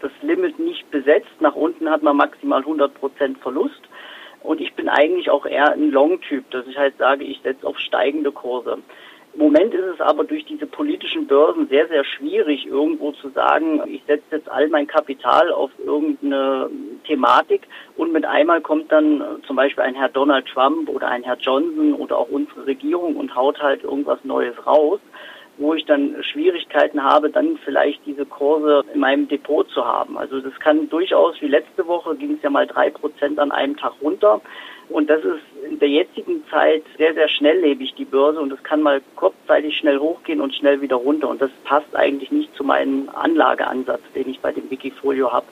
das 0.00 0.12
Limit 0.22 0.58
nicht 0.58 0.90
besetzt. 0.90 1.28
Nach 1.40 1.54
unten 1.54 1.90
hat 1.90 2.02
man 2.02 2.16
maximal 2.16 2.60
100 2.60 2.94
Prozent 2.94 3.38
Verlust. 3.38 3.80
Und 4.42 4.60
ich 4.60 4.74
bin 4.74 4.88
eigentlich 4.88 5.30
auch 5.30 5.46
eher 5.46 5.72
ein 5.72 5.90
Long-Typ, 5.90 6.50
dass 6.50 6.66
ich 6.66 6.76
halt 6.78 6.96
sage, 6.98 7.24
ich 7.24 7.40
setze 7.42 7.66
auf 7.66 7.78
steigende 7.78 8.32
Kurse. 8.32 8.78
Im 9.32 9.40
Moment 9.40 9.72
ist 9.72 9.84
es 9.94 10.00
aber 10.00 10.24
durch 10.24 10.44
diese 10.44 10.66
politischen 10.66 11.28
Börsen 11.28 11.68
sehr, 11.68 11.86
sehr 11.86 12.04
schwierig, 12.04 12.66
irgendwo 12.66 13.12
zu 13.12 13.28
sagen, 13.28 13.80
ich 13.86 14.02
setze 14.06 14.24
jetzt 14.32 14.48
all 14.48 14.68
mein 14.68 14.88
Kapital 14.88 15.52
auf 15.52 15.70
irgendeine 15.78 16.68
Thematik 17.04 17.62
und 17.96 18.12
mit 18.12 18.24
einmal 18.24 18.60
kommt 18.60 18.90
dann 18.90 19.22
zum 19.46 19.54
Beispiel 19.54 19.84
ein 19.84 19.94
Herr 19.94 20.08
Donald 20.08 20.46
Trump 20.46 20.88
oder 20.88 21.06
ein 21.08 21.22
Herr 21.22 21.36
Johnson 21.36 21.94
oder 21.94 22.18
auch 22.18 22.28
unsere 22.28 22.66
Regierung 22.66 23.14
und 23.14 23.36
haut 23.36 23.62
halt 23.62 23.84
irgendwas 23.84 24.18
Neues 24.24 24.54
raus 24.66 24.98
wo 25.60 25.74
ich 25.74 25.84
dann 25.84 26.16
Schwierigkeiten 26.22 27.04
habe, 27.04 27.30
dann 27.30 27.58
vielleicht 27.64 28.00
diese 28.06 28.24
Kurse 28.24 28.82
in 28.92 29.00
meinem 29.00 29.28
Depot 29.28 29.68
zu 29.68 29.84
haben. 29.84 30.16
Also 30.16 30.40
das 30.40 30.58
kann 30.58 30.88
durchaus, 30.88 31.40
wie 31.40 31.48
letzte 31.48 31.86
Woche, 31.86 32.16
ging 32.16 32.34
es 32.34 32.42
ja 32.42 32.50
mal 32.50 32.66
drei 32.66 32.90
Prozent 32.90 33.38
an 33.38 33.52
einem 33.52 33.76
Tag 33.76 33.92
runter. 34.02 34.40
Und 34.88 35.08
das 35.08 35.22
ist 35.22 35.42
in 35.70 35.78
der 35.78 35.88
jetzigen 35.88 36.42
Zeit 36.50 36.82
sehr, 36.96 37.14
sehr 37.14 37.28
schnelllebig, 37.28 37.94
die 37.94 38.06
Börse. 38.06 38.40
Und 38.40 38.52
es 38.52 38.62
kann 38.62 38.82
mal 38.82 39.02
kurzzeitig 39.16 39.76
schnell 39.76 39.98
hochgehen 39.98 40.40
und 40.40 40.54
schnell 40.54 40.80
wieder 40.80 40.96
runter. 40.96 41.28
Und 41.28 41.42
das 41.42 41.50
passt 41.64 41.94
eigentlich 41.94 42.32
nicht 42.32 42.56
zu 42.56 42.64
meinem 42.64 43.10
Anlageansatz, 43.14 44.02
den 44.14 44.30
ich 44.30 44.40
bei 44.40 44.52
dem 44.52 44.68
Wikifolio 44.70 45.30
habe. 45.30 45.46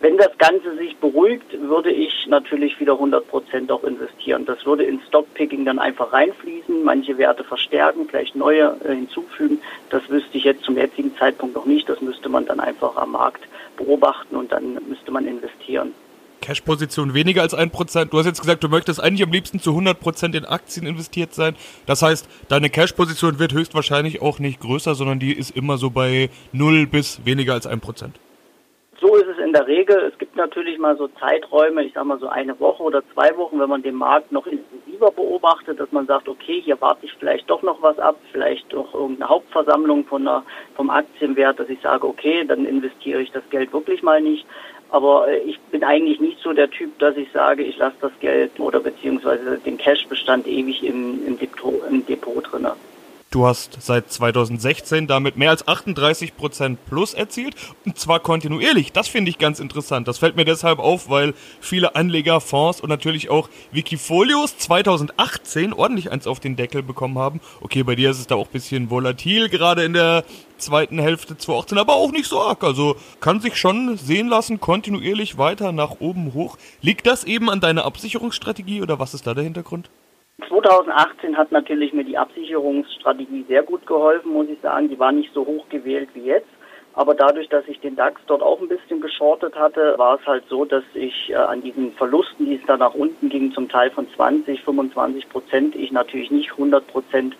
Wenn 0.00 0.16
das 0.16 0.30
Ganze 0.38 0.76
sich 0.76 0.96
beruhigt, 0.98 1.60
würde 1.60 1.90
ich 1.90 2.26
natürlich 2.28 2.78
wieder 2.78 2.92
100 2.92 3.26
Prozent 3.26 3.72
auch 3.72 3.82
investieren. 3.82 4.46
Das 4.46 4.64
würde 4.64 4.84
in 4.84 5.00
Stockpicking 5.08 5.64
dann 5.64 5.80
einfach 5.80 6.12
reinfließen, 6.12 6.84
manche 6.84 7.18
Werte 7.18 7.42
verstärken, 7.42 8.06
vielleicht 8.08 8.36
neue 8.36 8.76
äh, 8.84 8.94
hinzufügen. 8.94 9.58
Das 9.90 10.08
wüsste 10.08 10.38
ich 10.38 10.44
jetzt 10.44 10.62
zum 10.62 10.76
jetzigen 10.76 11.16
Zeitpunkt 11.16 11.56
noch 11.56 11.66
nicht. 11.66 11.88
Das 11.88 12.00
müsste 12.00 12.28
man 12.28 12.46
dann 12.46 12.60
einfach 12.60 12.96
am 12.96 13.12
Markt 13.12 13.42
beobachten 13.76 14.36
und 14.36 14.52
dann 14.52 14.78
müsste 14.88 15.10
man 15.10 15.26
investieren. 15.26 15.92
Cash-Position 16.42 17.14
weniger 17.14 17.42
als 17.42 17.54
ein 17.54 17.70
Prozent. 17.70 18.12
Du 18.12 18.18
hast 18.18 18.26
jetzt 18.26 18.40
gesagt, 18.40 18.62
du 18.62 18.68
möchtest 18.68 19.00
eigentlich 19.02 19.24
am 19.24 19.32
liebsten 19.32 19.58
zu 19.58 19.70
100 19.70 19.98
Prozent 19.98 20.36
in 20.36 20.44
Aktien 20.44 20.86
investiert 20.86 21.34
sein. 21.34 21.56
Das 21.86 22.02
heißt, 22.02 22.28
deine 22.48 22.70
Cash-Position 22.70 23.40
wird 23.40 23.52
höchstwahrscheinlich 23.52 24.22
auch 24.22 24.38
nicht 24.38 24.60
größer, 24.60 24.94
sondern 24.94 25.18
die 25.18 25.32
ist 25.32 25.56
immer 25.56 25.76
so 25.76 25.90
bei 25.90 26.30
0 26.52 26.86
bis 26.86 27.24
weniger 27.24 27.54
als 27.54 27.66
ein 27.66 27.80
Prozent. 27.80 28.20
So 29.00 29.14
ist 29.14 29.28
es 29.28 29.38
in 29.38 29.52
der 29.52 29.68
Regel. 29.68 30.10
Es 30.12 30.18
gibt 30.18 30.34
natürlich 30.34 30.76
mal 30.76 30.96
so 30.96 31.06
Zeiträume, 31.06 31.84
ich 31.84 31.92
sage 31.92 32.06
mal 32.06 32.18
so 32.18 32.28
eine 32.28 32.58
Woche 32.58 32.82
oder 32.82 33.02
zwei 33.14 33.36
Wochen, 33.36 33.60
wenn 33.60 33.68
man 33.68 33.82
den 33.82 33.94
Markt 33.94 34.32
noch 34.32 34.46
intensiver 34.46 35.12
beobachtet, 35.12 35.78
dass 35.78 35.92
man 35.92 36.06
sagt, 36.06 36.28
okay, 36.28 36.60
hier 36.60 36.80
warte 36.80 37.06
ich 37.06 37.12
vielleicht 37.14 37.48
doch 37.48 37.62
noch 37.62 37.80
was 37.80 37.98
ab, 38.00 38.16
vielleicht 38.32 38.72
doch 38.72 38.92
irgendeine 38.94 39.28
Hauptversammlung 39.30 40.04
von 40.04 40.24
der, 40.24 40.42
vom 40.74 40.90
Aktienwert, 40.90 41.60
dass 41.60 41.68
ich 41.68 41.80
sage, 41.80 42.08
okay, 42.08 42.44
dann 42.44 42.64
investiere 42.64 43.22
ich 43.22 43.30
das 43.30 43.48
Geld 43.50 43.72
wirklich 43.72 44.02
mal 44.02 44.20
nicht. 44.20 44.44
Aber 44.90 45.28
äh, 45.28 45.38
ich 45.38 45.60
bin 45.70 45.84
eigentlich 45.84 46.18
nicht 46.18 46.40
so 46.40 46.52
der 46.52 46.68
Typ, 46.68 46.98
dass 46.98 47.16
ich 47.16 47.30
sage, 47.30 47.62
ich 47.62 47.76
lasse 47.76 47.96
das 48.00 48.12
Geld 48.18 48.58
oder 48.58 48.80
beziehungsweise 48.80 49.58
den 49.58 49.78
Cashbestand 49.78 50.48
ewig 50.48 50.82
im, 50.82 51.24
im 51.24 51.38
Depot, 51.38 51.82
im 51.88 52.04
Depot 52.04 52.42
drinne. 52.50 52.74
Du 53.30 53.46
hast 53.46 53.76
seit 53.82 54.10
2016 54.10 55.06
damit 55.06 55.36
mehr 55.36 55.50
als 55.50 55.68
38 55.68 56.34
Prozent 56.34 56.82
plus 56.86 57.12
erzielt 57.12 57.56
und 57.84 57.98
zwar 57.98 58.20
kontinuierlich. 58.20 58.92
Das 58.92 59.06
finde 59.06 59.28
ich 59.30 59.36
ganz 59.36 59.60
interessant. 59.60 60.08
Das 60.08 60.16
fällt 60.16 60.36
mir 60.36 60.46
deshalb 60.46 60.78
auf, 60.78 61.10
weil 61.10 61.34
viele 61.60 61.94
Anleger, 61.94 62.40
Fonds 62.40 62.80
und 62.80 62.88
natürlich 62.88 63.28
auch 63.28 63.50
Wikifolios 63.70 64.56
2018 64.56 65.74
ordentlich 65.74 66.10
eins 66.10 66.26
auf 66.26 66.40
den 66.40 66.56
Deckel 66.56 66.82
bekommen 66.82 67.18
haben. 67.18 67.42
Okay, 67.60 67.82
bei 67.82 67.96
dir 67.96 68.12
ist 68.12 68.18
es 68.18 68.28
da 68.28 68.34
auch 68.34 68.46
ein 68.46 68.52
bisschen 68.52 68.88
volatil, 68.88 69.50
gerade 69.50 69.84
in 69.84 69.92
der 69.92 70.24
zweiten 70.56 70.98
Hälfte 70.98 71.36
2018, 71.36 71.76
aber 71.76 71.96
auch 71.96 72.12
nicht 72.12 72.30
so 72.30 72.40
arg. 72.40 72.64
Also 72.64 72.96
kann 73.20 73.42
sich 73.42 73.58
schon 73.58 73.98
sehen 73.98 74.28
lassen, 74.28 74.58
kontinuierlich 74.58 75.36
weiter 75.36 75.72
nach 75.72 76.00
oben 76.00 76.32
hoch. 76.32 76.56
Liegt 76.80 77.06
das 77.06 77.24
eben 77.24 77.50
an 77.50 77.60
deiner 77.60 77.84
Absicherungsstrategie 77.84 78.80
oder 78.80 78.98
was 78.98 79.12
ist 79.12 79.26
da 79.26 79.34
der 79.34 79.44
Hintergrund? 79.44 79.90
2018 80.46 81.36
hat 81.36 81.50
natürlich 81.50 81.92
mir 81.92 82.04
die 82.04 82.16
Absicherungsstrategie 82.16 83.44
sehr 83.48 83.62
gut 83.62 83.86
geholfen, 83.86 84.32
muss 84.32 84.48
ich 84.48 84.60
sagen. 84.60 84.88
Die 84.88 84.98
war 84.98 85.12
nicht 85.12 85.32
so 85.34 85.44
hoch 85.44 85.68
gewählt 85.68 86.08
wie 86.14 86.24
jetzt. 86.24 86.48
Aber 86.94 87.14
dadurch, 87.14 87.48
dass 87.48 87.66
ich 87.68 87.78
den 87.80 87.96
DAX 87.96 88.20
dort 88.26 88.42
auch 88.42 88.60
ein 88.60 88.68
bisschen 88.68 89.00
geschortet 89.00 89.54
hatte, 89.56 89.94
war 89.98 90.18
es 90.18 90.26
halt 90.26 90.44
so, 90.48 90.64
dass 90.64 90.82
ich 90.94 91.30
äh, 91.30 91.34
an 91.34 91.62
diesen 91.62 91.92
Verlusten, 91.92 92.46
die 92.46 92.56
es 92.56 92.66
da 92.66 92.76
nach 92.76 92.94
unten 92.94 93.28
ging, 93.28 93.52
zum 93.52 93.68
Teil 93.68 93.90
von 93.90 94.08
20, 94.16 94.62
25 94.62 95.28
Prozent, 95.28 95.76
ich 95.76 95.92
natürlich 95.92 96.30
nicht 96.30 96.50
100 96.52 96.86
Prozent 96.88 97.36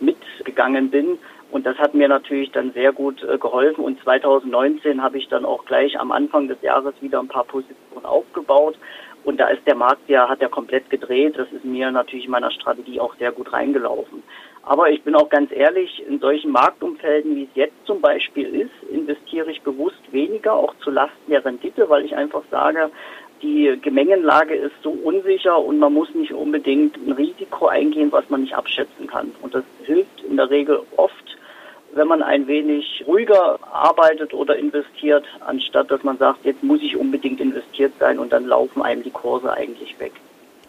mitgegangen 0.00 0.90
bin. 0.90 1.18
Und 1.50 1.66
das 1.66 1.76
hat 1.76 1.92
mir 1.92 2.08
natürlich 2.08 2.50
dann 2.52 2.72
sehr 2.72 2.92
gut 2.92 3.22
äh, 3.22 3.36
geholfen. 3.36 3.84
Und 3.84 4.00
2019 4.02 5.02
habe 5.02 5.18
ich 5.18 5.28
dann 5.28 5.44
auch 5.44 5.66
gleich 5.66 6.00
am 6.00 6.10
Anfang 6.10 6.48
des 6.48 6.62
Jahres 6.62 6.94
wieder 7.02 7.20
ein 7.20 7.28
paar 7.28 7.44
Positionen 7.44 8.06
aufgebaut. 8.06 8.76
Und 9.24 9.38
da 9.38 9.48
ist 9.48 9.66
der 9.66 9.76
Markt 9.76 10.08
ja, 10.08 10.28
hat 10.28 10.40
ja 10.40 10.48
komplett 10.48 10.90
gedreht. 10.90 11.38
Das 11.38 11.50
ist 11.52 11.64
mir 11.64 11.90
natürlich 11.90 12.24
in 12.24 12.30
meiner 12.30 12.50
Strategie 12.50 13.00
auch 13.00 13.14
sehr 13.16 13.32
gut 13.32 13.52
reingelaufen. 13.52 14.22
Aber 14.64 14.90
ich 14.90 15.02
bin 15.02 15.14
auch 15.16 15.28
ganz 15.28 15.50
ehrlich, 15.50 16.04
in 16.06 16.20
solchen 16.20 16.52
Marktumfelden, 16.52 17.34
wie 17.34 17.44
es 17.44 17.54
jetzt 17.54 17.84
zum 17.84 18.00
Beispiel 18.00 18.54
ist, 18.54 18.90
investiere 18.90 19.50
ich 19.50 19.62
bewusst 19.62 20.00
weniger, 20.12 20.54
auch 20.54 20.74
zu 20.82 20.90
Lasten 20.90 21.30
der 21.30 21.44
Rendite, 21.44 21.88
weil 21.88 22.04
ich 22.04 22.16
einfach 22.16 22.42
sage, 22.50 22.90
die 23.42 23.76
Gemengenlage 23.82 24.54
ist 24.54 24.74
so 24.82 24.90
unsicher 24.90 25.58
und 25.58 25.78
man 25.78 25.92
muss 25.92 26.14
nicht 26.14 26.32
unbedingt 26.32 26.96
ein 26.96 27.12
Risiko 27.12 27.66
eingehen, 27.66 28.12
was 28.12 28.28
man 28.30 28.42
nicht 28.42 28.54
abschätzen 28.54 29.08
kann. 29.08 29.32
Und 29.42 29.54
das 29.54 29.64
hilft 29.84 30.22
in 30.22 30.36
der 30.36 30.48
Regel 30.48 30.80
oft, 30.96 31.21
wenn 31.94 32.08
man 32.08 32.22
ein 32.22 32.46
wenig 32.46 33.04
ruhiger 33.06 33.58
arbeitet 33.72 34.34
oder 34.34 34.56
investiert, 34.56 35.24
anstatt 35.40 35.90
dass 35.90 36.02
man 36.02 36.18
sagt, 36.18 36.44
jetzt 36.44 36.62
muss 36.62 36.80
ich 36.82 36.96
unbedingt 36.96 37.40
investiert 37.40 37.92
sein 37.98 38.18
und 38.18 38.32
dann 38.32 38.46
laufen 38.46 38.82
einem 38.82 39.02
die 39.02 39.10
Kurse 39.10 39.52
eigentlich 39.52 39.98
weg. 39.98 40.12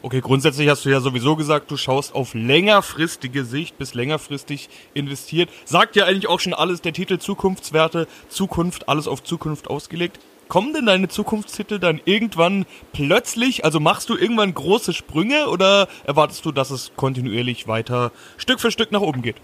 Okay, 0.01 0.19
grundsätzlich 0.19 0.67
hast 0.67 0.83
du 0.83 0.89
ja 0.89 0.99
sowieso 0.99 1.37
gesagt, 1.37 1.71
du 1.71 1.77
schaust 1.77 2.13
auf 2.13 2.33
längerfristige 2.33 3.45
Sicht, 3.45 3.77
bis 3.77 3.93
längerfristig 3.93 4.69
investiert. 4.93 5.49
Sagt 5.63 5.95
ja 5.95 6.03
eigentlich 6.05 6.27
auch 6.27 6.41
schon 6.41 6.53
alles 6.53 6.81
der 6.81 6.91
Titel 6.91 7.19
Zukunftswerte, 7.19 8.07
Zukunft, 8.27 8.89
alles 8.89 9.07
auf 9.07 9.23
Zukunft 9.23 9.69
ausgelegt. 9.69 10.19
Kommen 10.49 10.73
denn 10.73 10.87
deine 10.87 11.07
Zukunftstitel 11.07 11.79
dann 11.79 12.01
irgendwann 12.03 12.65
plötzlich, 12.91 13.63
also 13.63 13.79
machst 13.79 14.09
du 14.09 14.17
irgendwann 14.17 14.53
große 14.53 14.91
Sprünge 14.91 15.47
oder 15.47 15.87
erwartest 16.05 16.43
du, 16.45 16.51
dass 16.51 16.69
es 16.69 16.91
kontinuierlich 16.97 17.69
weiter 17.69 18.11
Stück 18.37 18.59
für 18.59 18.71
Stück 18.71 18.91
nach 18.91 18.99
oben 18.99 19.21
geht? 19.21 19.37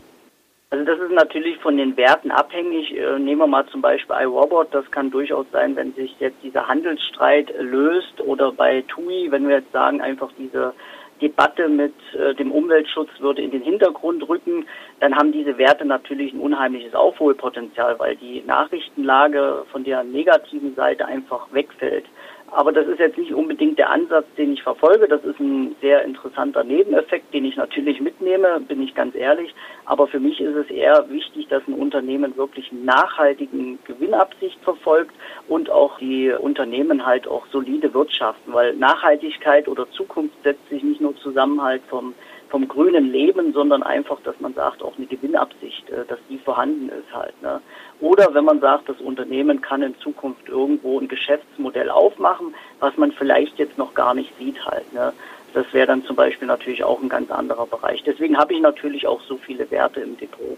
Also 0.71 0.85
das 0.85 0.99
ist 0.99 1.11
natürlich 1.11 1.57
von 1.57 1.77
den 1.77 1.97
Werten 1.97 2.29
abhängig. 2.29 2.95
Äh, 2.95 3.17
nehmen 3.17 3.41
wir 3.41 3.47
mal 3.47 3.65
zum 3.67 3.81
Beispiel 3.81 4.15
iRobot. 4.19 4.67
Das 4.71 4.89
kann 4.91 5.09
durchaus 5.09 5.47
sein, 5.51 5.75
wenn 5.75 5.93
sich 5.93 6.15
jetzt 6.19 6.37
dieser 6.43 6.67
Handelsstreit 6.67 7.51
löst 7.59 8.21
oder 8.21 8.51
bei 8.51 8.83
TUI, 8.87 9.31
wenn 9.31 9.47
wir 9.47 9.57
jetzt 9.57 9.71
sagen, 9.71 9.99
einfach 9.99 10.29
diese 10.37 10.75
Debatte 11.23 11.69
mit 11.69 11.95
äh, 12.13 12.35
dem 12.35 12.51
Umweltschutz 12.51 13.09
würde 13.19 13.41
in 13.41 13.49
den 13.49 13.63
Hintergrund 13.63 14.29
rücken, 14.29 14.67
dann 14.99 15.15
haben 15.15 15.31
diese 15.31 15.57
Werte 15.57 15.85
natürlich 15.85 16.33
ein 16.33 16.39
unheimliches 16.39 16.93
Aufholpotenzial, 16.93 17.97
weil 17.97 18.15
die 18.17 18.43
Nachrichtenlage 18.45 19.65
von 19.71 19.83
der 19.83 20.03
negativen 20.03 20.75
Seite 20.75 21.07
einfach 21.07 21.51
wegfällt. 21.51 22.05
Aber 22.51 22.71
das 22.71 22.87
ist 22.87 22.99
jetzt 22.99 23.17
nicht 23.17 23.33
unbedingt 23.33 23.77
der 23.77 23.89
Ansatz, 23.89 24.25
den 24.37 24.53
ich 24.53 24.63
verfolge. 24.63 25.07
Das 25.07 25.23
ist 25.23 25.39
ein 25.39 25.75
sehr 25.81 26.03
interessanter 26.03 26.63
Nebeneffekt, 26.63 27.33
den 27.33 27.45
ich 27.45 27.55
natürlich 27.55 28.01
mitnehme, 28.01 28.59
bin 28.61 28.81
ich 28.81 28.95
ganz 28.95 29.15
ehrlich. 29.15 29.53
Aber 29.85 30.07
für 30.07 30.19
mich 30.19 30.39
ist 30.39 30.55
es 30.55 30.69
eher 30.69 31.05
wichtig, 31.09 31.47
dass 31.47 31.65
ein 31.67 31.73
Unternehmen 31.73 32.35
wirklich 32.37 32.71
nachhaltigen 32.71 33.79
Gewinnabsicht 33.85 34.59
verfolgt 34.61 35.13
und 35.47 35.69
auch 35.69 35.97
die 35.99 36.31
Unternehmen 36.31 37.05
halt 37.05 37.27
auch 37.27 37.45
solide 37.51 37.93
wirtschaften, 37.93 38.53
weil 38.53 38.75
Nachhaltigkeit 38.75 39.67
oder 39.67 39.89
Zukunft 39.91 40.35
setzt 40.43 40.67
sich 40.69 40.83
nicht 40.83 41.01
nur 41.01 41.15
zusammen 41.17 41.61
halt 41.61 41.81
vom 41.89 42.13
vom 42.49 42.67
grünen 42.67 43.11
Leben, 43.11 43.53
sondern 43.53 43.83
einfach, 43.83 44.19
dass 44.23 44.39
man 44.39 44.53
sagt, 44.53 44.81
auch 44.83 44.97
eine 44.97 45.05
Gewinnabsicht, 45.05 45.89
äh, 45.89 46.05
dass 46.07 46.19
die 46.29 46.37
vorhanden 46.37 46.89
ist 46.89 47.13
halt. 47.13 47.39
Ne? 47.41 47.61
Oder 47.99 48.33
wenn 48.33 48.45
man 48.45 48.59
sagt, 48.59 48.89
das 48.89 48.99
Unternehmen 48.99 49.61
kann 49.61 49.81
in 49.81 49.97
Zukunft 49.99 50.47
irgendwo 50.47 50.99
ein 50.99 51.07
Geschäftsmodell 51.07 51.89
aufmachen, 51.89 52.53
was 52.79 52.95
man 52.97 53.11
vielleicht 53.11 53.57
jetzt 53.59 53.77
noch 53.77 53.93
gar 53.93 54.13
nicht 54.13 54.31
sieht 54.37 54.65
halt. 54.65 54.91
Ne? 54.93 55.13
Das 55.53 55.65
wäre 55.73 55.87
dann 55.87 56.03
zum 56.05 56.15
Beispiel 56.15 56.47
natürlich 56.47 56.83
auch 56.83 57.01
ein 57.01 57.09
ganz 57.09 57.31
anderer 57.31 57.65
Bereich. 57.65 58.03
Deswegen 58.03 58.37
habe 58.37 58.53
ich 58.53 58.61
natürlich 58.61 59.07
auch 59.07 59.21
so 59.21 59.37
viele 59.37 59.69
Werte 59.71 60.01
im 60.01 60.17
Depot. 60.17 60.57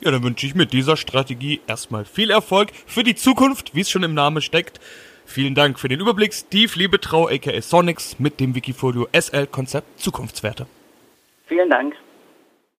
Ja, 0.00 0.10
dann 0.10 0.22
wünsche 0.22 0.46
ich 0.46 0.54
mit 0.54 0.72
dieser 0.72 0.96
Strategie 0.96 1.60
erstmal 1.66 2.04
viel 2.04 2.30
Erfolg 2.30 2.70
für 2.86 3.02
die 3.02 3.14
Zukunft, 3.14 3.74
wie 3.74 3.80
es 3.80 3.90
schon 3.90 4.02
im 4.02 4.14
Namen 4.14 4.42
steckt. 4.42 4.78
Vielen 5.24 5.54
Dank 5.54 5.80
für 5.80 5.88
den 5.88 6.00
Überblick, 6.00 6.32
Steve 6.34 6.70
Liebetrau, 6.76 7.28
aka 7.28 7.60
Sonics, 7.60 8.18
mit 8.20 8.38
dem 8.38 8.54
Wikifolio 8.54 9.08
SL-Konzept 9.12 10.00
Zukunftswerte. 10.00 10.66
Vielen 11.48 11.70
Dank. 11.70 11.94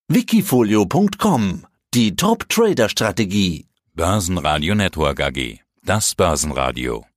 Wikifolio.com 0.10 1.66
Die 1.94 2.16
Top-Trader-Strategie. 2.16 3.66
Börsenradio 3.94 4.76
Network 4.76 5.22
AG. 5.22 5.60
Das 5.84 6.16
Börsenradio. 6.16 7.06